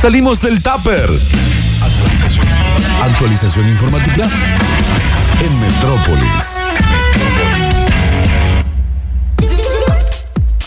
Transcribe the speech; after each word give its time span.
Salimos 0.00 0.40
del 0.40 0.62
tupper. 0.62 1.10
Actualización. 1.82 2.46
Actualización 3.02 3.68
informática 3.68 4.28
en 5.40 5.60
Metrópolis. 5.60 6.58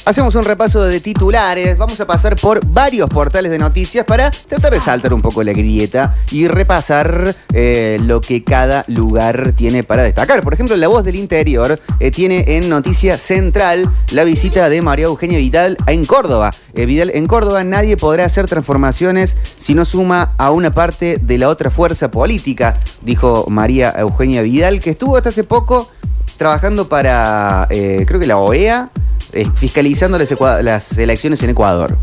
Hacemos 0.04 0.34
un 0.34 0.44
repaso 0.44 0.84
de 0.84 1.00
titulares, 1.00 1.78
vamos 1.78 2.00
a 2.00 2.08
pasar 2.08 2.36
por 2.36 2.66
varios 2.66 3.08
portales 3.08 3.52
de 3.52 3.60
noticias 3.60 4.04
para 4.04 4.32
tratar 4.32 4.74
de 4.74 4.82
saltar 4.82 5.14
un 5.14 5.22
poco 5.22 5.44
la 5.44 5.54
grieta 5.54 6.16
y 6.32 6.48
repasar 6.48 7.36
eh, 7.54 8.00
lo 8.02 8.20
que 8.20 8.44
cada 8.44 8.84
lugar 8.88 9.54
tiene 9.54 9.84
para 9.84 10.02
destacar. 10.02 10.42
Por 10.42 10.56
ejemplo, 10.56 10.76
La 10.76 10.88
Voz 10.88 11.06
del 11.06 11.18
Interior 11.18 11.80
eh, 12.00 12.10
tiene 12.10 12.58
en 12.58 12.68
Noticia 12.68 13.20
Central 13.20 13.88
la 14.12 14.24
visita 14.24 14.70
de 14.70 14.82
María 14.82 15.06
Eugenia 15.06 15.38
Vidal 15.38 15.78
en 15.86 16.04
Córdoba. 16.04 16.50
Eh, 16.74 16.88
Vidal, 16.88 17.12
en 17.14 17.28
Córdoba 17.28 17.64
nadie 17.64 17.96
podrá 17.96 18.26
hacer 18.26 18.48
transformaciones 18.48 19.38
si 19.60 19.76
no 19.76 19.86
suma 19.86 20.34
a 20.40 20.50
una 20.50 20.74
parte 20.74 21.20
de 21.22 21.38
la 21.38 21.48
otra 21.48 21.70
fuerza 21.70 22.10
política, 22.10 22.80
dijo 23.04 23.46
María 23.50 23.92
Eugenia 23.92 24.42
Vidal, 24.42 24.80
que 24.80 24.90
estuvo 24.90 25.16
hasta 25.16 25.30
hace 25.30 25.44
poco 25.44 25.92
trabajando 26.38 26.90
para, 26.90 27.68
creo 27.70 28.20
que 28.20 28.26
la 28.26 28.38
OEA 28.38 28.90
eh, 29.34 29.48
fiscalizando 29.56 30.18
las, 30.62 30.98
elecciones 30.98 31.42
en 31.44 31.50
Ecuador. 31.52 31.98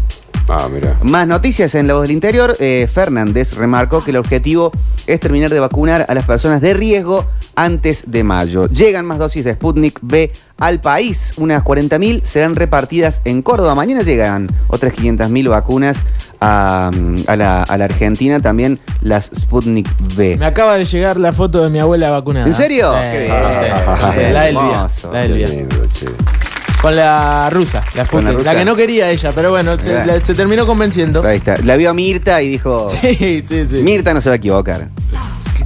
Ah, 0.51 0.67
mira. 0.73 0.97
Más 1.03 1.27
noticias 1.27 1.75
en 1.75 1.87
la 1.87 1.93
voz 1.93 2.03
del 2.03 2.13
interior. 2.13 2.57
eh, 2.59 2.89
Fernández 2.91 3.55
remarcó 3.55 4.03
que 4.03 4.13
el 4.13 4.17
objetivo 4.17 4.73
es 5.07 5.21
terminar 5.21 5.51
de 5.51 5.61
vacunar 5.61 6.07
a 6.09 6.15
las 6.15 6.25
personas 6.25 6.63
de 6.63 6.73
riesgo 6.73 7.27
antes 7.55 8.05
de 8.07 8.25
mayo. 8.25 8.67
Llegan 8.69 9.05
más 9.05 9.19
dosis 9.19 9.45
de 9.45 9.53
Sputnik 9.53 9.99
B 10.01 10.33
al 10.59 10.81
país. 10.81 11.35
Unas 11.37 11.63
40.000 11.63 12.25
serán 12.25 12.57
repartidas 12.57 13.21
en 13.27 13.43
Córdoba. 13.43 13.75
Mañana 13.75 14.01
llegan 14.03 14.49
otras 14.69 14.95
500.000 14.95 15.51
vacunas 15.51 16.03
a, 16.41 16.91
a 17.27 17.37
la, 17.37 17.63
a 17.65 17.77
la 17.77 17.85
Argentina. 17.85 18.41
También 18.41 18.79
las 19.03 19.31
Sputnik 19.37 19.87
B. 20.17 20.39
Me 20.39 20.47
acaba 20.47 20.79
de 20.79 20.87
llegar 20.87 21.19
la 21.19 21.35
foto 21.35 21.63
de 21.63 21.69
mi 21.69 21.79
abuela 21.79 22.11
vacunada. 22.11 22.47
¿En 22.47 22.55
serio? 22.55 22.95
Sí, 22.95 23.01
Qué 23.03 23.19
sí, 23.19 23.25
bien. 23.25 23.37
sí, 24.29 24.33
la 24.33 24.43
del 24.45 24.55
día. 24.55 24.63
Hermoso. 24.71 25.13
La 25.13 25.19
del 25.21 25.35
día. 25.35 25.47
Qué 25.47 25.57
lindo, 25.57 25.87
che. 25.93 26.07
Con 26.81 26.95
la 26.95 27.51
rusa, 27.51 27.83
la 27.95 28.05
Con 28.07 28.25
la 28.25 28.33
rusa. 28.33 28.55
que 28.55 28.65
no 28.65 28.77
quería 28.77 29.11
ella, 29.11 29.33
pero 29.35 29.51
bueno, 29.51 29.77
se, 29.77 29.83
Mirá. 29.89 30.07
la- 30.07 30.21
se 30.25 30.35
terminó 30.35 30.65
convenciendo. 30.67 31.25
Ahí 31.27 31.39
está. 31.39 31.59
La 31.59 31.77
vio 31.77 31.93
Mirta 31.93 32.41
y 32.43 32.49
dijo... 32.49 32.89
Sí, 33.01 33.43
sí, 33.45 33.65
sí. 33.69 33.83
Mirta 33.83 34.15
no 34.15 34.21
se 34.21 34.29
va 34.29 34.35
a 34.35 34.37
equivocar. 34.37 34.89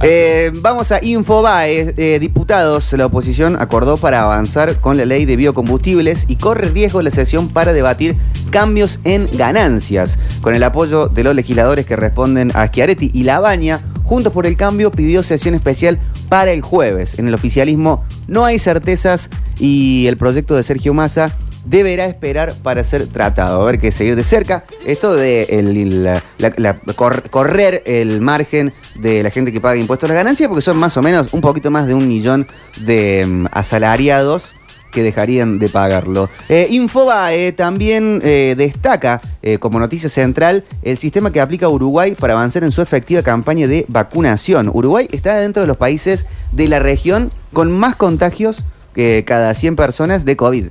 Eh, 0.01 0.51
vamos 0.55 0.91
a 0.91 1.03
Infobae. 1.03 1.93
Eh, 1.97 2.17
diputados, 2.19 2.91
la 2.93 3.05
oposición 3.05 3.55
acordó 3.61 3.95
para 3.97 4.23
avanzar 4.23 4.79
con 4.79 4.97
la 4.97 5.05
ley 5.05 5.25
de 5.25 5.35
biocombustibles 5.35 6.25
y 6.27 6.35
corre 6.37 6.69
riesgo 6.69 7.01
la 7.03 7.11
sesión 7.11 7.47
para 7.49 7.73
debatir 7.73 8.17
cambios 8.49 8.99
en 9.03 9.29
ganancias. 9.37 10.17
Con 10.41 10.55
el 10.55 10.63
apoyo 10.63 11.07
de 11.09 11.23
los 11.23 11.35
legisladores 11.35 11.85
que 11.85 11.95
responden 11.95 12.51
a 12.55 12.67
Schiaretti 12.67 13.11
y 13.13 13.23
Labaña, 13.23 13.81
Juntos 14.03 14.33
por 14.33 14.45
el 14.45 14.57
Cambio 14.57 14.91
pidió 14.91 15.23
sesión 15.23 15.55
especial 15.55 15.97
para 16.33 16.49
el 16.51 16.63
jueves. 16.63 17.19
En 17.19 17.27
el 17.27 17.35
oficialismo 17.35 18.03
no 18.27 18.43
hay 18.43 18.57
certezas 18.57 19.29
y 19.59 20.07
el 20.07 20.17
proyecto 20.17 20.55
de 20.55 20.63
Sergio 20.63 20.91
Massa 20.91 21.37
deberá 21.63 22.07
esperar 22.07 22.55
para 22.63 22.83
ser 22.83 23.05
tratado. 23.05 23.61
A 23.61 23.65
ver 23.65 23.77
que 23.79 23.91
seguir 23.91 24.15
de 24.15 24.23
cerca. 24.23 24.63
Esto 24.87 25.13
de 25.13 25.43
el- 25.43 26.03
la- 26.03 26.23
la- 26.39 26.51
la- 26.57 26.73
cor- 26.95 27.29
correr 27.29 27.83
el 27.85 28.19
margen 28.19 28.73
de 28.95 29.21
la 29.21 29.29
gente 29.29 29.53
que 29.53 29.61
paga 29.61 29.75
impuestos 29.75 30.09
a 30.09 30.13
la 30.13 30.17
ganancia, 30.17 30.47
porque 30.49 30.63
son 30.63 30.77
más 30.77 30.97
o 30.97 31.03
menos 31.03 31.31
un 31.33 31.41
poquito 31.41 31.69
más 31.69 31.85
de 31.85 31.93
un 31.93 32.07
millón 32.07 32.47
de 32.79 33.27
mm, 33.27 33.45
asalariados 33.51 34.55
que 34.93 35.03
dejarían 35.03 35.59
de 35.59 35.67
pagarlo. 35.69 36.29
Eh, 36.49 36.67
Infobae 36.69 37.51
también 37.51 38.21
eh, 38.23 38.55
destaca 38.57 39.21
eh, 39.41 39.57
como 39.57 39.79
noticia 39.79 40.09
central 40.09 40.63
el 40.83 40.97
sistema 40.97 41.31
que 41.31 41.41
aplica 41.41 41.67
Uruguay 41.67 42.15
para 42.17 42.33
avanzar 42.33 42.63
en 42.63 42.71
su 42.71 42.81
efectiva 42.81 43.21
campaña 43.21 43.67
de 43.67 43.85
vacunación. 43.89 44.69
Uruguay 44.73 45.07
está 45.11 45.35
dentro 45.35 45.61
de 45.61 45.67
los 45.67 45.77
países 45.77 46.25
de 46.51 46.67
la 46.67 46.79
región 46.79 47.31
con 47.51 47.71
más 47.71 47.95
contagios 47.95 48.63
que 48.93 49.23
cada 49.25 49.53
100 49.53 49.75
personas 49.75 50.25
de 50.25 50.37
COVID. 50.37 50.67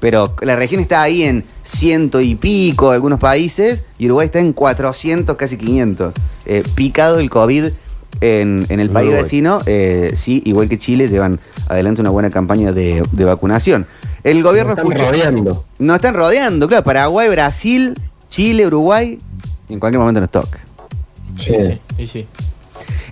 Pero 0.00 0.34
la 0.42 0.56
región 0.56 0.80
está 0.80 1.02
ahí 1.02 1.24
en 1.24 1.44
ciento 1.64 2.20
y 2.20 2.36
pico 2.36 2.90
algunos 2.90 3.18
países 3.18 3.82
y 3.98 4.06
Uruguay 4.06 4.26
está 4.26 4.38
en 4.38 4.52
400, 4.52 5.36
casi 5.36 5.56
500. 5.56 6.14
Eh, 6.46 6.62
picado 6.74 7.18
el 7.18 7.28
COVID 7.28 7.72
en, 8.20 8.66
en 8.68 8.80
el 8.80 8.90
país 8.90 9.06
Uruguay. 9.08 9.22
vecino, 9.24 9.60
eh, 9.66 10.12
sí, 10.14 10.42
igual 10.46 10.68
que 10.68 10.78
Chile, 10.78 11.08
llevan 11.08 11.38
adelante 11.68 12.00
una 12.00 12.10
buena 12.10 12.30
campaña 12.30 12.72
de, 12.72 13.02
de 13.12 13.24
vacunación. 13.24 13.86
El 14.24 14.42
gobierno 14.42 14.72
Están 14.72 14.86
escucha- 14.86 15.10
rodeando. 15.10 15.64
Nos 15.78 15.96
están 15.96 16.14
rodeando, 16.14 16.66
claro, 16.68 16.84
Paraguay, 16.84 17.28
Brasil, 17.28 17.94
Chile, 18.30 18.66
Uruguay, 18.66 19.18
y 19.68 19.72
en 19.74 19.80
cualquier 19.80 20.00
momento 20.00 20.20
nos 20.20 20.30
toca. 20.30 20.58
Sí. 21.38 21.52
Sí, 21.52 21.60
sí, 21.66 21.80
sí, 21.98 22.06
sí. 22.06 22.26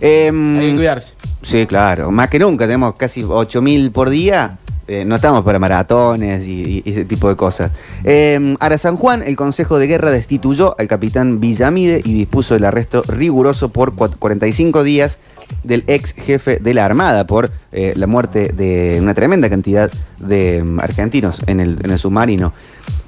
Em, 0.01 0.59
Hay 0.59 0.71
que 0.71 0.77
cuidarse. 0.77 1.13
Sí, 1.43 1.67
claro. 1.67 2.11
Más 2.11 2.29
que 2.31 2.39
nunca, 2.39 2.65
tenemos 2.67 2.95
casi 2.97 3.23
8.000 3.23 3.93
por 3.93 4.11
día. 4.11 4.59
Eh, 4.87 5.05
no 5.05 5.15
estamos 5.17 5.45
para 5.45 5.59
maratones 5.59 6.47
y, 6.47 6.83
ese 6.85 7.05
tipo 7.05 7.29
de 7.29 7.37
cosas. 7.37 7.71
Eh, 8.05 8.55
Ara 8.61 8.77
San 8.79 8.97
Juan, 8.97 9.23
el 9.23 9.37
Consejo 9.37 9.79
de 9.79 9.87
Guerra 9.87 10.11
destituyó 10.11 10.77
al 10.79 10.89
capitán 10.89 11.41
Villamide 11.41 12.03
y 12.05 12.13
dispuso 12.13 12.55
el 12.55 12.65
arresto 12.65 13.03
riguroso 13.09 13.71
por 13.71 13.95
cua- 13.95 14.15
45 14.17 14.83
días 14.83 15.19
del 15.63 15.85
ex 15.87 16.13
jefe 16.13 16.59
de 16.61 16.75
la 16.75 16.85
Armada 16.85 17.27
por 17.27 17.51
eh, 17.73 17.95
la 17.97 18.07
muerte 18.07 18.51
de 18.55 18.99
una 19.01 19.15
tremenda 19.15 19.49
cantidad 19.49 19.91
de 20.21 20.63
mm, 20.63 20.81
argentinos 20.81 21.41
en 21.47 21.61
el, 21.61 21.99
submarino. 21.99 22.53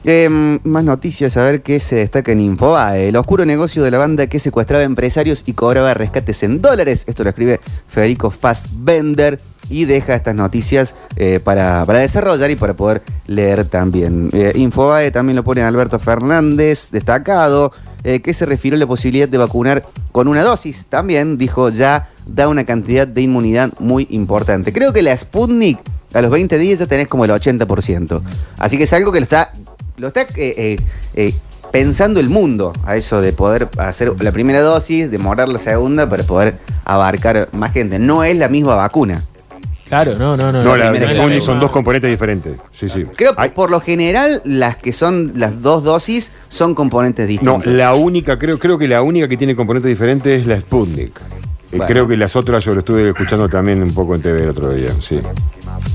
Eh, 0.04 0.28
más 0.31 0.84
noticias, 0.84 1.36
a 1.36 1.42
ver 1.42 1.62
qué 1.62 1.81
se 1.81 1.97
destaca 1.97 2.32
en 2.32 2.41
Infobae. 2.41 3.09
El 3.09 3.16
oscuro 3.16 3.44
negocio 3.44 3.82
de 3.82 3.91
la 3.91 3.98
banda 3.98 4.28
que 4.28 4.38
secuestraba 4.38 4.84
empresarios 4.84 5.42
y 5.47 5.53
cobraba 5.53 5.92
rescates 5.94 6.42
en 6.42 6.62
dólares. 6.62 7.04
Esto 7.06 7.25
lo 7.25 7.31
escribe 7.31 7.60
Federico 7.88 8.31
Fassbender 8.31 9.38
y 9.71 9.84
deja 9.84 10.15
estas 10.15 10.34
noticias 10.34 10.94
eh, 11.16 11.41
para, 11.43 11.84
para 11.84 12.00
desarrollar 12.00 12.50
y 12.50 12.56
para 12.56 12.75
poder 12.75 13.03
leer 13.27 13.65
también. 13.65 14.28
Eh, 14.32 14.53
Infobae 14.56 15.10
también 15.10 15.37
lo 15.37 15.43
pone 15.43 15.62
Alberto 15.62 15.99
Fernández, 15.99 16.91
destacado, 16.91 17.72
eh, 18.04 18.21
que 18.21 18.34
se 18.34 18.47
refirió 18.47 18.77
a 18.77 18.81
la 18.81 18.87
posibilidad 18.87 19.28
de 19.28 19.38
vacunar 19.38 19.84
con 20.12 20.28
una 20.28 20.44
dosis. 20.44 20.87
También 20.88 21.38
dijo 21.38 21.71
ya 21.71 22.09
da 22.27 22.49
una 22.49 22.65
cantidad 22.65 23.06
de 23.06 23.22
inmunidad 23.22 23.72
muy 23.78 24.06
importante. 24.10 24.72
Creo 24.72 24.93
que 24.93 25.03
la 25.03 25.16
Sputnik 25.16 25.78
a 26.15 26.22
los 26.22 26.31
20 26.31 26.59
días 26.59 26.78
ya 26.78 26.87
tenés 26.87 27.09
como 27.09 27.25
el 27.25 27.31
80%. 27.31 28.22
Así 28.59 28.78
que 28.78 28.84
es 28.84 28.93
algo 28.93 29.12
que 29.12 29.21
lo 29.21 29.25
está, 29.25 29.53
lo 29.97 30.09
está 30.09 30.27
eh, 30.37 30.77
eh, 31.15 31.34
pensando 31.72 32.21
el 32.21 32.28
mundo 32.28 32.72
a 32.84 32.97
eso 32.97 33.21
de 33.21 33.33
poder 33.33 33.69
hacer 33.78 34.12
la 34.22 34.33
primera 34.33 34.60
dosis, 34.60 35.10
demorar 35.10 35.48
la 35.48 35.59
segunda 35.59 36.09
para 36.09 36.22
poder 36.22 36.59
abarcar 36.84 37.48
más 37.53 37.72
gente. 37.72 37.98
No 37.98 38.25
es 38.25 38.37
la 38.37 38.48
misma 38.48 38.75
vacuna. 38.75 39.22
Claro, 39.86 40.14
no, 40.19 40.36
no, 40.36 40.50
no. 40.50 40.58
No, 40.58 40.64
no, 40.64 40.76
la, 40.76 40.91
primera 40.91 41.12
la 41.12 41.26
la 41.28 41.41
son 41.41 41.60
dos 41.60 41.70
componentes 41.70 42.10
diferentes. 42.10 42.56
Sí, 42.72 42.88
sí. 42.88 43.04
Creo 43.16 43.36
que 43.36 43.48
por 43.50 43.70
lo 43.70 43.80
general 43.80 44.42
las 44.44 44.76
que 44.76 44.92
son 44.92 45.32
las 45.36 45.62
dos 45.62 45.84
dosis 45.84 46.32
son 46.48 46.74
componentes 46.74 47.24
no, 47.24 47.28
distintos. 47.28 47.66
la 47.66 47.94
única, 47.94 48.38
creo, 48.38 48.58
creo 48.58 48.78
que 48.78 48.88
la 48.88 49.02
única 49.02 49.28
que 49.28 49.36
tiene 49.36 49.54
componentes 49.54 49.88
diferentes 49.88 50.41
es 50.41 50.47
la 50.47 50.60
Sputnik. 50.60 51.19
Eh, 51.19 51.78
Bueno. 51.78 51.86
Creo 51.86 52.08
que 52.08 52.16
las 52.16 52.36
otras 52.36 52.64
yo 52.64 52.74
lo 52.74 52.80
estuve 52.80 53.08
escuchando 53.08 53.48
también 53.48 53.82
un 53.82 53.92
poco 53.92 54.14
en 54.14 54.22
TV 54.22 54.42
el 54.42 54.48
otro 54.50 54.70
día. 54.70 54.91
Sí. 55.00 55.20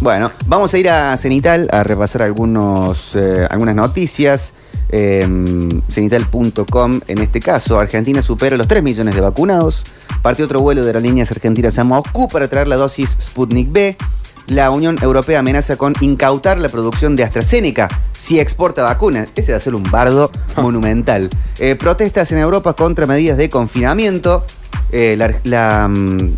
Bueno, 0.01 0.31
vamos 0.45 0.73
a 0.73 0.77
ir 0.77 0.89
a 0.89 1.15
Cenital 1.17 1.69
a 1.71 1.83
repasar 1.83 2.23
algunos, 2.23 3.15
eh, 3.15 3.47
algunas 3.49 3.75
noticias. 3.75 4.53
Cenital.com, 4.91 6.99
en 7.07 7.17
este 7.19 7.39
caso, 7.39 7.79
Argentina 7.79 8.21
supera 8.21 8.57
los 8.57 8.67
3 8.67 8.83
millones 8.83 9.15
de 9.15 9.21
vacunados. 9.21 9.83
Partió 10.21 10.45
otro 10.45 10.59
vuelo 10.59 10.81
de 10.81 10.89
aerolíneas 10.89 11.31
argentinas 11.31 11.79
a 11.79 11.83
Moscú 11.83 12.27
para 12.27 12.47
traer 12.47 12.67
la 12.67 12.75
dosis 12.75 13.17
Sputnik 13.19 13.71
B. 13.71 13.97
La 14.47 14.69
Unión 14.69 14.97
Europea 15.01 15.39
amenaza 15.39 15.77
con 15.77 15.93
incautar 16.01 16.59
la 16.59 16.67
producción 16.67 17.15
de 17.15 17.23
AstraZeneca 17.23 17.87
si 18.11 18.39
exporta 18.39 18.83
vacunas. 18.83 19.29
Ese 19.35 19.53
va 19.53 19.57
a 19.57 19.61
ser 19.61 19.75
un 19.75 19.83
bardo 19.83 20.29
monumental. 20.57 21.29
Eh, 21.59 21.75
protestas 21.75 22.31
en 22.31 22.39
Europa 22.39 22.73
contra 22.73 23.07
medidas 23.07 23.37
de 23.37 23.49
confinamiento. 23.49 24.45
Eh, 24.91 25.15
la, 25.17 25.33
la, 25.43 25.87
mm, 25.87 26.33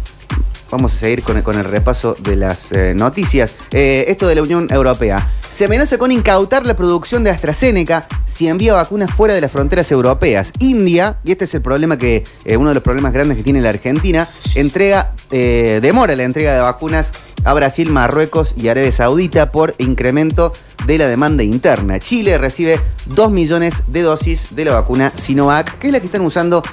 Vamos 0.73 0.95
a 0.95 0.97
seguir 0.97 1.21
con 1.21 1.37
el, 1.37 1.65
repaso 1.65 2.17
de 2.19 2.35
las 2.35 2.71
eh, 2.71 2.95
noticias. 2.95 3.53
Eh, 3.69 4.05
esto 4.07 4.27
de 4.27 4.33
la 4.33 4.41
Unión 4.41 4.65
Europea. 4.71 5.29
Se 5.51 5.65
amenaza 5.65 5.99
con 5.99 6.11
incautar 6.11 6.65
la 6.65 6.75
producción 6.75 7.23
de 7.23 7.29
AstraZeneca 7.29 8.07
si 8.25 8.47
envía 8.47 8.73
vacunas 8.73 9.11
fuera 9.11 9.35
de 9.35 9.41
las 9.41 9.51
fronteras 9.51 9.91
europeas. 9.91 10.51
India, 10.57 11.17
y 11.23 11.31
este 11.31 11.45
es 11.45 11.53
el 11.53 11.61
problema 11.61 11.99
que, 11.99 12.23
eh, 12.45 12.57
uno 12.57 12.69
de 12.69 12.73
los 12.73 12.81
problemas 12.81 13.13
grandes 13.13 13.37
que 13.37 13.43
tiene 13.43 13.61
la 13.61 13.69
Argentina, 13.69 14.27
entrega, 14.55 15.13
eh, 15.29 15.77
demora 15.79 16.15
la 16.15 16.23
entrega 16.23 16.55
de 16.55 16.61
vacunas 16.61 17.11
a 17.43 17.53
Brasil, 17.53 17.91
Marruecos 17.91 18.55
y 18.57 18.69
Arabia 18.69 18.91
Saudita 18.91 19.51
por 19.51 19.75
incremento 19.77 20.53
de 20.87 20.97
la 20.97 21.07
demanda 21.07 21.43
interna. 21.43 21.99
Chile 21.99 22.39
recibe 22.39 22.79
2 23.05 23.29
millones 23.29 23.83
de 23.89 24.01
dosis 24.01 24.55
de 24.55 24.65
la 24.65 24.73
vacuna 24.73 25.13
Sinovac, 25.17 25.77
que 25.77 25.87
es 25.87 25.93
la 25.93 25.99
que 25.99 26.07
están 26.07 26.21
usando 26.21 26.63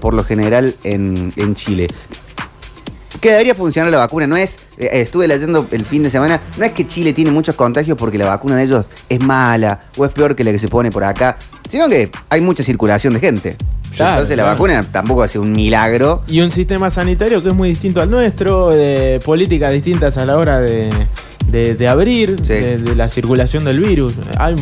por 0.00 0.14
lo 0.14 0.24
general 0.24 0.74
en, 0.82 1.32
en 1.36 1.54
Chile. 1.54 1.88
Que 3.24 3.30
debería 3.30 3.54
funcionar 3.54 3.90
la 3.90 3.96
vacuna. 3.96 4.26
No 4.26 4.36
es, 4.36 4.58
eh, 4.76 4.90
estuve 4.92 5.26
leyendo 5.26 5.66
el 5.70 5.86
fin 5.86 6.02
de 6.02 6.10
semana, 6.10 6.42
no 6.58 6.64
es 6.66 6.72
que 6.72 6.86
Chile 6.86 7.14
tiene 7.14 7.30
muchos 7.30 7.54
contagios 7.54 7.96
porque 7.96 8.18
la 8.18 8.26
vacuna 8.26 8.54
de 8.56 8.64
ellos 8.64 8.86
es 9.08 9.18
mala 9.18 9.84
o 9.96 10.04
es 10.04 10.12
peor 10.12 10.36
que 10.36 10.44
la 10.44 10.52
que 10.52 10.58
se 10.58 10.68
pone 10.68 10.90
por 10.90 11.04
acá, 11.04 11.38
sino 11.70 11.88
que 11.88 12.10
hay 12.28 12.42
mucha 12.42 12.62
circulación 12.62 13.14
de 13.14 13.20
gente. 13.20 13.56
Claro, 13.96 14.16
Entonces 14.16 14.36
la 14.36 14.44
vacuna 14.44 14.82
tampoco 14.82 15.22
hace 15.22 15.38
un 15.38 15.52
milagro. 15.52 16.22
Y 16.28 16.42
un 16.42 16.50
sistema 16.50 16.90
sanitario 16.90 17.40
que 17.40 17.48
es 17.48 17.54
muy 17.54 17.70
distinto 17.70 18.02
al 18.02 18.10
nuestro, 18.10 18.68
de 18.68 19.18
políticas 19.24 19.72
distintas 19.72 20.18
a 20.18 20.26
la 20.26 20.36
hora 20.36 20.60
de, 20.60 20.90
de- 21.50 21.74
de 21.74 21.88
abrir, 21.88 22.36
Sí. 22.42 22.52
de, 22.54 22.78
de 22.78 22.94
la 22.96 23.08
circulación 23.08 23.64
del 23.64 23.80
virus. 23.80 24.14
Hay, 24.38 24.56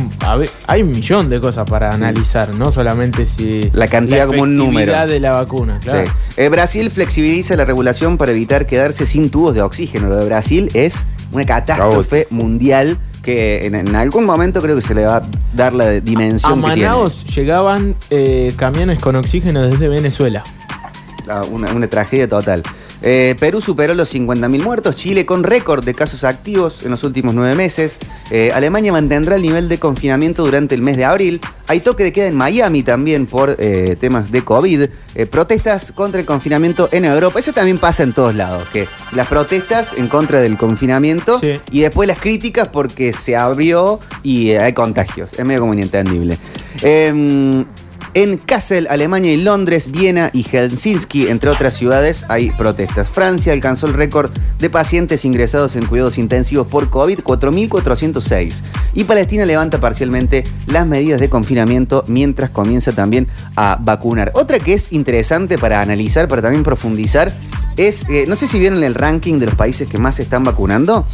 hay 0.67 0.81
un 0.83 0.91
millón 0.91 1.29
de 1.29 1.39
cosas 1.39 1.69
para 1.69 1.91
analizar, 1.91 2.53
no 2.53 2.71
solamente 2.71 3.25
si 3.25 3.69
La 3.73 3.87
cantidad 3.87 4.27
como 4.27 4.43
un 4.43 4.55
número. 4.57 4.93
de 5.07 5.19
la 5.19 5.31
vacuna. 5.31 5.79
claro. 5.81 6.05
Sí. 6.07 6.13
Eh, 6.37 6.49
Brasil 6.49 6.89
flexibiliza 6.91 7.55
la 7.55 7.65
regulación 7.65 8.17
para 8.17 8.31
evitar 8.31 8.65
quedarse 8.67 9.05
sin 9.05 9.29
tubos 9.29 9.55
de 9.55 9.61
oxígeno. 9.61 10.07
Lo 10.09 10.17
de 10.17 10.25
Brasil 10.25 10.69
es 10.73 11.05
una 11.31 11.45
catástrofe 11.45 12.27
mundial 12.29 12.97
que 13.23 13.65
en, 13.65 13.75
en 13.75 13.95
algún 13.95 14.25
momento 14.25 14.61
creo 14.61 14.75
que 14.75 14.81
se 14.81 14.93
le 14.93 15.05
va 15.05 15.17
a 15.17 15.21
dar 15.55 15.73
la 15.73 15.89
dimensión 16.01 16.51
A 16.51 16.55
que 16.55 16.73
tiene. 16.73 16.89
Manaos 16.89 17.23
llegaban 17.35 17.95
eh, 18.09 18.53
camiones 18.57 18.99
con 18.99 19.15
oxígeno 19.15 19.61
desde 19.61 19.87
Venezuela. 19.87 20.43
La- 21.25 21.41
Una, 21.43 21.71
una 21.71 21.87
tragedia 21.87 22.27
total. 22.27 22.61
Eh, 23.05 23.35
Perú 23.37 23.59
superó 23.59 23.93
los 23.95 24.13
50.000 24.15 24.63
muertos, 24.63 24.95
Chile 24.95 25.25
con 25.25 25.43
récord 25.43 25.83
de 25.83 25.93
casos 25.93 26.23
activos 26.23 26.83
en 26.83 26.91
los 26.91 27.03
últimos 27.03 27.35
nueve 27.35 27.53
meses. 27.53 27.97
Eh, 28.31 28.51
Alemania 28.53 28.93
mantendrá 28.93 29.35
el 29.35 29.41
nivel 29.41 29.67
de 29.67 29.77
confinamiento 29.77 30.45
durante 30.45 30.73
el 30.73 30.81
mes 30.81 30.95
de 30.95 31.03
abril. 31.03 31.41
Hay 31.67 31.81
toque 31.81 32.03
de 32.03 32.13
queda 32.13 32.27
en 32.27 32.35
Miami 32.35 32.81
también 32.81 33.25
por 33.25 33.57
eh, 33.59 33.97
temas 33.99 34.31
de 34.31 34.43
COVID. 34.43 34.85
Protestas 35.29 35.91
contra 35.91 36.19
el 36.19 36.25
confinamiento 36.25 36.89
en 36.91 37.05
Europa. 37.05 37.39
Eso 37.39 37.51
también 37.53 37.77
pasa 37.77 38.03
en 38.03 38.13
todos 38.13 38.33
lados. 38.33 38.67
Que 38.71 38.87
las 39.11 39.27
protestas 39.27 39.91
en 39.97 40.07
contra 40.07 40.39
del 40.41 40.57
confinamiento 40.57 41.39
Sí. 41.39 41.59
y 41.71 41.81
después 41.81 42.07
las 42.07 42.19
críticas 42.19 42.69
porque 42.69 43.13
se 43.13 43.35
abrió 43.35 43.99
y 44.23 44.51
hay 44.51 44.73
contagios. 44.73 45.31
Es 45.37 45.45
medio 45.45 45.59
como 45.59 45.73
inentendible. 45.73 46.37
En 48.15 48.37
Kassel, 48.37 48.85
Alemania 48.91 49.33
y 49.33 49.37
Londres, 49.37 49.89
Viena 49.89 50.29
y 50.33 50.43
Helsinki, 50.43 51.29
entre 51.29 51.49
otras 51.49 51.73
ciudades, 51.73 52.25
hay 52.29 52.51
protestas. 52.51 53.07
Francia 53.07 53.53
alcanzó 53.53 53.87
el 53.87 53.95
récord 53.95 54.29
de 54.59 54.69
pacientes 54.69 55.25
ingresados 55.25 55.75
en 55.75 55.87
cuidados 55.87 56.19
intensivos 56.19 56.67
por 56.67 56.91
COVID, 56.91 57.21
4.406. 57.21 58.61
Y 58.93 59.05
Palestina 59.05 59.45
levanta 59.45 59.79
parcialmente 59.79 60.43
las 60.67 60.85
medidas 60.85 61.19
de 61.21 61.29
confinamiento 61.29 62.05
mientras 62.07 62.51
comienza 62.51 62.91
también 62.91 63.27
a 63.55 63.79
vacunar. 63.81 64.31
Otra 64.35 64.59
que 64.59 64.75
es 64.75 64.93
interesante 64.93 65.57
para 65.57 65.81
analizar, 65.81 66.27
para 66.27 66.43
también 66.43 66.61
profundizar, 66.61 67.33
es, 67.77 68.03
eh, 68.09 68.25
no 68.27 68.35
sé 68.35 68.47
si 68.47 68.59
vieron 68.59 68.83
el 68.83 68.93
ranking 68.93 69.39
de 69.39 69.47
los 69.47 69.55
países 69.55 69.87
que 69.87 69.97
más 69.97 70.17
se 70.17 70.21
están 70.21 70.43
vacunando, 70.43 71.07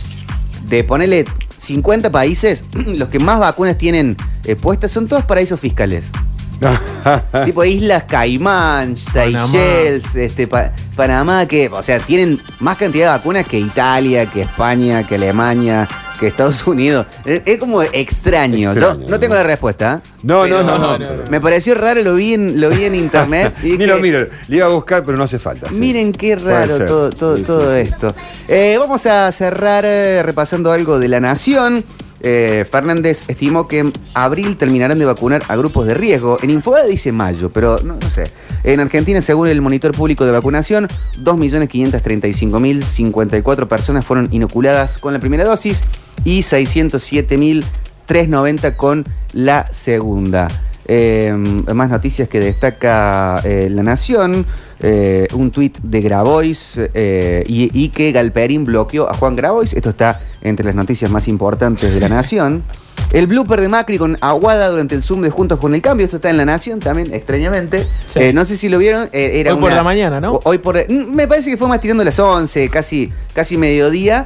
de 0.67 0.83
ponerle 0.83 1.23
50 1.59 2.11
países, 2.11 2.65
los 2.73 3.07
que 3.07 3.19
más 3.19 3.39
vacunas 3.39 3.77
tienen 3.77 4.17
eh, 4.43 4.57
puestas 4.57 4.91
son 4.91 5.07
todos 5.07 5.23
paraísos 5.23 5.61
fiscales. 5.61 6.11
tipo 7.45 7.63
Islas 7.63 8.03
Caimán, 8.03 8.95
Panamá. 9.13 9.47
Seychelles, 9.47 10.15
este, 10.15 10.47
Pa- 10.47 10.71
Panamá, 10.95 11.45
que, 11.47 11.69
o 11.69 11.81
sea, 11.83 11.99
tienen 11.99 12.39
más 12.59 12.77
cantidad 12.77 13.11
de 13.13 13.17
vacunas 13.17 13.47
que 13.47 13.59
Italia, 13.59 14.25
que 14.25 14.41
España, 14.41 15.03
que 15.07 15.15
Alemania, 15.15 15.87
que 16.19 16.27
Estados 16.27 16.67
Unidos. 16.67 17.05
Es, 17.23 17.41
es 17.45 17.59
como 17.59 17.81
extraño. 17.81 18.71
Extraño, 18.73 18.99
Yo 19.03 19.09
no 19.09 19.19
tengo 19.19 19.35
la 19.35 19.43
respuesta. 19.43 20.01
¿eh? 20.03 20.09
No, 20.23 20.45
no, 20.47 20.61
no, 20.63 20.97
no. 20.97 21.07
Me 21.29 21.39
pareció 21.39 21.75
raro, 21.75 22.01
lo 22.03 22.15
vi 22.15 22.33
en, 22.33 22.59
lo 22.59 22.69
vi 22.69 22.83
en 22.83 22.95
internet. 22.95 23.55
y 23.63 23.67
Ni 23.67 23.71
dije, 23.77 23.87
lo 23.87 23.99
miro, 23.99 24.27
le 24.49 24.57
iba 24.57 24.65
a 24.65 24.69
buscar, 24.69 25.03
pero 25.05 25.17
no 25.17 25.23
hace 25.23 25.39
falta. 25.39 25.69
sí. 25.69 25.75
Miren 25.75 26.11
qué 26.11 26.35
raro 26.35 26.77
todo, 26.85 27.09
todo, 27.09 27.35
Sí, 27.37 27.41
sí, 27.43 27.47
todo 27.47 27.73
sí. 27.73 27.79
esto. 27.81 28.13
Eh, 28.49 28.75
vamos 28.77 29.05
a 29.05 29.31
cerrar 29.31 29.85
eh, 29.87 30.21
repasando 30.23 30.73
algo 30.73 30.99
de 30.99 31.07
la 31.07 31.21
nación. 31.21 31.85
Eh, 32.21 32.65
Fernández 32.69 33.29
estimó 33.29 33.67
que 33.67 33.79
en 33.79 33.93
abril 34.13 34.57
terminarán 34.57 34.99
de 34.99 35.05
vacunar 35.05 35.43
a 35.47 35.55
grupos 35.55 35.85
de 35.85 35.93
riesgo. 35.93 36.37
En 36.41 36.49
Infobae 36.49 36.87
dice 36.87 37.11
mayo, 37.11 37.49
pero 37.49 37.77
no, 37.83 37.95
no 37.95 38.09
sé. 38.09 38.23
En 38.63 38.79
Argentina, 38.79 39.21
según 39.21 39.47
el 39.47 39.61
monitor 39.61 39.91
público 39.93 40.25
de 40.25 40.31
vacunación, 40.31 40.87
2.535.054 41.23 43.67
personas 43.67 44.03
fueron 44.05 44.27
inoculadas 44.31 44.97
con 44.97 45.13
la 45.13 45.19
primera 45.19 45.45
dosis 45.45 45.83
y 46.25 46.41
607.390 46.41 48.75
con 48.75 49.05
la 49.33 49.71
segunda. 49.71 50.47
Eh, 50.91 51.31
más 51.73 51.89
noticias 51.89 52.27
que 52.27 52.39
destaca 52.39 53.41
eh, 53.43 53.69
La 53.69 53.83
Nación. 53.83 54.47
Eh, 54.81 55.27
un 55.33 55.51
tuit 55.51 55.77
de 55.79 56.01
Grabois 56.01 56.73
eh, 56.77 57.43
y, 57.47 57.69
y 57.77 57.89
que 57.89 58.11
Galperín 58.11 58.65
bloqueó 58.65 59.09
a 59.09 59.13
Juan 59.15 59.35
Grabois. 59.35 59.73
Esto 59.73 59.89
está 59.91 60.21
entre 60.41 60.65
las 60.65 60.75
noticias 60.75 61.11
más 61.11 61.27
importantes 61.27 61.93
de 61.93 61.99
La 61.99 62.09
Nación. 62.09 62.63
El 63.11 63.25
blooper 63.27 63.59
de 63.59 63.69
Macri 63.69 63.97
con 63.97 64.17
Aguada 64.21 64.69
durante 64.69 64.93
el 64.93 65.01
Zoom 65.01 65.21
de 65.21 65.31
Juntos 65.31 65.57
con 65.59 65.73
el 65.73 65.81
Cambio. 65.81 66.05
Esto 66.05 66.17
está 66.17 66.29
en 66.29 66.37
La 66.37 66.45
Nación 66.45 66.79
también, 66.79 67.11
extrañamente. 67.13 67.87
Sí. 68.07 68.19
Eh, 68.19 68.33
no 68.33 68.45
sé 68.45 68.55
si 68.55 68.69
lo 68.69 68.77
vieron. 68.77 69.09
era 69.11 69.53
Hoy 69.55 69.59
por 69.59 69.71
la 69.71 69.81
mañana, 69.83 70.21
¿no? 70.21 70.39
Hoy 70.43 70.59
por. 70.59 70.77
mm, 70.77 71.15
Me 71.15 71.27
parece 71.27 71.49
que 71.49 71.57
fue 71.57 71.67
más 71.67 71.81
tirando 71.81 72.03
las 72.03 72.19
11, 72.19 72.69
casi, 72.69 73.11
casi 73.33 73.57
mediodía. 73.57 74.25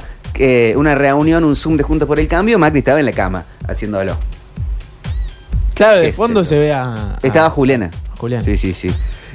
una 0.76 0.94
reunión, 0.94 1.44
un 1.44 1.56
Zoom 1.56 1.76
de 1.78 1.82
Juntos 1.82 2.06
por 2.06 2.20
el 2.20 2.28
Cambio. 2.28 2.58
Macri 2.58 2.80
estaba 2.80 3.00
en 3.00 3.06
la 3.06 3.12
cama 3.12 3.44
haciéndolo. 3.66 4.16
Claro, 5.74 5.98
de 6.00 6.12
fondo 6.12 6.44
se 6.44 6.56
ve 6.58 6.72
a, 6.72 7.14
a- 7.14 7.18
Estaba 7.22 7.50
Juliana. 7.50 7.90
a 8.12 8.16
Julián. 8.16 8.44
Sí, 8.44 8.56
sí, 8.56 8.72
sí. 8.74 8.90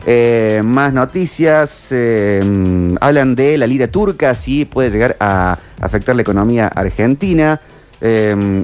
Eh, 0.05 0.61
más 0.63 0.93
noticias. 0.93 1.89
mm, 1.91 2.95
hablan 3.01 3.35
de 3.35 3.57
la 3.57 3.67
lira 3.67 3.87
turca, 3.87 4.35
sí 4.35 4.65
puede 4.65 4.91
llegar 4.91 5.15
a 5.19 5.57
afectar 5.81 6.15
la 6.15 6.21
economía 6.21 6.67
argentina. 6.67 7.59
Eh, 8.01 8.63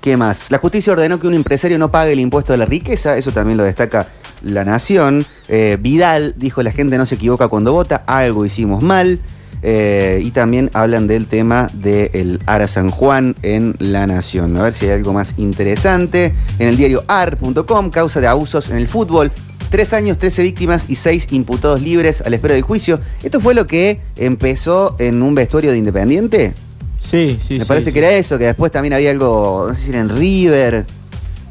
¿Qué 0.00 0.16
más? 0.16 0.50
La 0.50 0.58
justicia 0.58 0.92
ordenó 0.92 1.20
que 1.20 1.26
un 1.26 1.34
empresario 1.34 1.78
no 1.78 1.90
pague 1.90 2.12
el 2.12 2.20
impuesto 2.20 2.52
de 2.52 2.58
la 2.58 2.64
riqueza, 2.64 3.16
eso 3.16 3.32
también 3.32 3.58
lo 3.58 3.64
destaca 3.64 4.06
La 4.42 4.64
Nación. 4.64 5.26
Eh, 5.48 5.76
Vidal 5.80 6.34
dijo 6.36 6.62
la 6.62 6.72
gente 6.72 6.96
no 6.96 7.06
se 7.06 7.16
equivoca 7.16 7.48
cuando 7.48 7.72
vota, 7.72 8.04
algo 8.06 8.46
hicimos 8.46 8.82
mal. 8.82 9.20
Eh, 9.62 10.22
y 10.24 10.30
también 10.30 10.70
hablan 10.72 11.06
del 11.06 11.26
tema 11.26 11.68
del 11.74 12.40
Ara 12.46 12.66
San 12.66 12.90
Juan 12.90 13.36
en 13.42 13.74
La 13.78 14.06
Nación. 14.06 14.56
A 14.56 14.62
ver 14.62 14.72
si 14.72 14.86
hay 14.86 14.92
algo 14.92 15.12
más 15.12 15.34
interesante. 15.36 16.32
En 16.58 16.68
el 16.68 16.78
diario 16.78 17.04
ar.com, 17.06 17.90
causa 17.90 18.22
de 18.22 18.26
abusos 18.26 18.70
en 18.70 18.78
el 18.78 18.88
fútbol. 18.88 19.30
Tres 19.70 19.92
años, 19.92 20.18
13 20.18 20.42
víctimas 20.42 20.90
y 20.90 20.96
seis 20.96 21.28
imputados 21.30 21.80
libres 21.80 22.20
a 22.22 22.28
la 22.28 22.36
espera 22.36 22.54
del 22.54 22.62
juicio. 22.64 23.00
Esto 23.22 23.40
fue 23.40 23.54
lo 23.54 23.66
que 23.68 24.00
empezó 24.16 24.96
en 24.98 25.22
un 25.22 25.34
vestuario 25.34 25.70
de 25.70 25.78
Independiente. 25.78 26.54
Sí, 26.98 27.38
sí, 27.40 27.54
Me 27.54 27.60
sí, 27.60 27.68
parece 27.68 27.86
sí. 27.90 27.92
que 27.92 27.98
era 28.00 28.10
eso, 28.10 28.36
que 28.36 28.46
después 28.46 28.72
también 28.72 28.92
había 28.92 29.10
algo, 29.12 29.66
no 29.68 29.74
sé 29.74 29.82
si 29.82 29.90
era 29.90 30.00
en 30.00 30.08
River. 30.08 30.86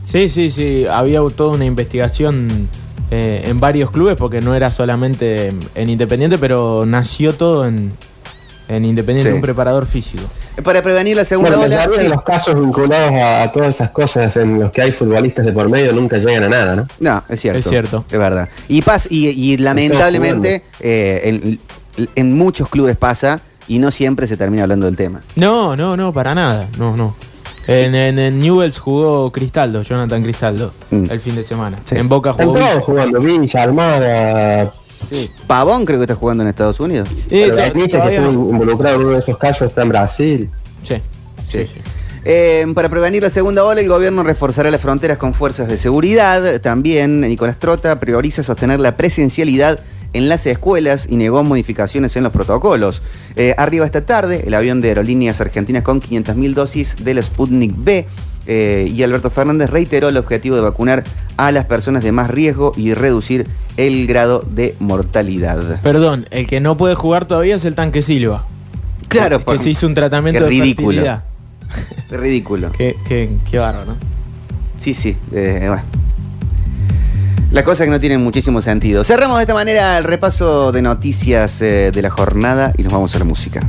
Sí, 0.04 0.28
sí, 0.28 0.52
sí. 0.52 0.86
Había 0.86 1.22
toda 1.36 1.52
una 1.54 1.66
investigación 1.66 2.68
eh, 3.10 3.44
en 3.46 3.60
varios 3.60 3.90
clubes 3.90 4.16
porque 4.18 4.42
no 4.42 4.54
era 4.54 4.70
solamente 4.70 5.54
en 5.76 5.90
Independiente, 5.90 6.38
pero 6.38 6.86
nació 6.86 7.34
todo 7.34 7.68
en, 7.68 7.94
en 8.70 8.86
Independiente, 8.86 9.32
Sí. 9.32 9.36
un 9.36 9.42
preparador 9.42 9.86
físico. 9.88 10.24
Para 10.64 10.82
prevenir 10.82 11.16
la 11.18 11.26
segunda 11.26 11.58
Bueno, 11.58 11.76
ola. 11.76 11.90
sí. 11.98 12.08
los 12.08 12.22
casos 12.24 12.56
vinculados 12.56 13.12
a, 13.14 13.44
a 13.44 13.52
todas 13.52 13.76
esas 13.76 13.90
cosas 13.92 14.36
en 14.38 14.60
los 14.60 14.72
que 14.72 14.82
hay 14.82 14.92
futbolistas 14.92 15.46
de 15.46 15.52
por 15.52 15.70
medio 15.70 15.92
nunca 15.94 16.18
llegan 16.18 16.44
a 16.44 16.50
nada, 16.50 16.76
¿no? 16.76 16.88
No, 17.00 17.22
es 17.30 17.40
cierto. 17.42 17.60
Es 17.60 17.66
cierto. 17.68 18.06
Es 18.10 18.18
verdad. 18.20 18.48
Y, 18.68 18.82
pas, 18.82 19.08
y, 19.12 19.28
y 19.30 19.58
lamentablemente 19.58 20.64
eh, 20.80 21.22
en, 21.26 22.08
en 22.16 22.38
muchos 22.38 22.70
clubes 22.70 22.96
pasa 22.96 23.40
y 23.68 23.80
no 23.80 23.92
siempre 23.92 24.28
se 24.28 24.38
termina 24.38 24.64
hablando 24.64 24.86
del 24.86 24.96
tema. 24.96 25.22
No, 25.36 25.76
no, 25.76 25.98
no, 25.98 26.14
para 26.14 26.34
nada. 26.36 26.68
No, 26.78 26.96
no. 26.96 27.16
En, 27.68 27.94
en, 27.94 28.18
en 28.18 28.40
Newells 28.40 28.80
jugó 28.80 29.32
Cristaldo, 29.32 29.84
Jonathan 29.84 30.24
Cristaldo, 30.24 30.72
Mm. 30.90 31.04
el 31.12 31.20
fin 31.20 31.36
de 31.36 31.44
semana. 31.44 31.78
Sí. 31.86 31.96
En 31.98 32.10
Boca 32.10 32.32
Están 32.32 32.48
jugó. 32.48 32.60
todos 32.60 32.84
jugando, 32.84 33.20
Villa, 33.20 33.64
Pavón 35.48 35.86
creo 35.86 36.00
que 36.00 36.04
está 36.04 36.16
jugando 36.16 36.44
en 36.44 36.50
Estados 36.50 36.80
Unidos. 36.80 37.10
Eh, 37.30 37.52
pero 37.56 37.74
que 37.74 37.88
todavía 37.88 38.20
estuvo 38.20 38.32
no. 38.44 38.50
involucrado 38.52 38.96
en 38.96 39.02
uno 39.02 39.12
de 39.14 39.20
esos 39.20 39.38
casos, 39.38 39.68
está 39.70 39.82
en 39.84 39.90
Brasil. 39.90 40.50
Sí, 40.84 40.96
sí, 40.96 41.02
Sí. 41.50 41.64
sí. 41.64 41.80
Eh, 42.26 42.68
para 42.76 42.90
prevenir 42.90 43.24
la 43.24 43.30
segunda 43.30 43.64
ola, 43.64 43.80
el 43.80 43.88
gobierno 43.88 44.24
reforzará 44.24 44.70
las 44.70 44.82
fronteras 44.82 45.18
con 45.18 45.34
fuerzas 45.34 45.68
de 45.70 45.78
seguridad. 45.78 46.60
También 46.62 47.22
Nicolás 47.22 47.58
Trota 47.60 48.00
prioriza 48.00 48.44
sostener 48.44 48.80
la 48.82 48.96
presencialidad 48.98 49.80
en 50.12 50.28
las 50.28 50.46
escuelas 50.46 51.08
y 51.10 51.16
negó 51.16 51.44
modificaciones 51.44 52.16
en 52.18 52.24
los 52.24 52.34
protocolos. 52.34 53.02
Eh, 53.36 53.56
arriba 53.58 53.86
esta 53.86 54.06
tarde 54.06 54.44
el 54.48 54.54
avión 54.54 54.82
de 54.82 54.90
aerolíneas 54.90 55.40
argentinas 55.40 55.84
con 55.84 56.02
500.000 56.02 56.54
dosis 56.54 56.96
del 57.06 57.24
Sputnik 57.24 57.74
B. 57.78 58.06
eh, 58.52 58.90
y 58.92 59.04
Alberto 59.04 59.30
Fernández 59.30 59.70
reiteró 59.70 60.10
el 60.10 60.18
objetivo 60.18 60.56
de 60.56 60.62
vacunar 60.64 61.04
a 61.38 61.52
las 61.52 61.66
personas 61.66 62.04
de 62.04 62.12
más 62.12 62.30
riesgo 62.32 62.72
y 62.76 62.94
reducir 62.96 63.48
el 63.78 64.08
grado 64.08 64.42
de 64.50 64.76
mortalidad. 64.80 65.80
Perdón, 65.84 66.26
el 66.32 66.48
que 66.48 66.60
no 66.60 66.76
puede 66.76 66.96
jugar 66.96 67.26
todavía 67.26 67.56
es 67.56 67.64
el 67.66 67.76
tanque 67.76 68.02
Silva. 68.02 68.44
Claro, 69.08 69.38
que 69.40 69.46
por- 69.46 69.60
se 69.60 69.70
hizo 69.70 69.86
un 69.88 69.94
tratamiento 69.94 70.40
qué 70.40 70.46
de 70.46 70.50
ridículo. 70.50 71.02
ridículo. 72.10 72.72
Qué, 72.78 72.96
qué, 73.08 73.38
qué 73.50 73.60
bárbaro, 73.60 73.86
¿no? 73.86 73.98
Sí, 74.80 74.94
sí. 74.96 75.16
eh, 75.32 75.66
bueno. 75.68 75.84
Las 77.52 77.64
cosas 77.64 77.86
que 77.86 77.92
no 77.92 78.00
tienen 78.00 78.22
muchísimo 78.24 78.62
sentido. 78.62 79.04
Cerramos 79.04 79.38
de 79.38 79.44
esta 79.44 79.54
manera 79.56 79.98
el 79.98 80.04
repaso 80.04 80.72
de 80.72 80.82
noticias 80.84 81.62
eh, 81.62 81.92
de 81.94 82.02
la 82.02 82.10
jornada 82.10 82.74
y 82.78 82.84
nos 82.84 82.94
vamos 82.94 83.16
a 83.16 83.20
la 83.20 83.26
música. 83.26 83.60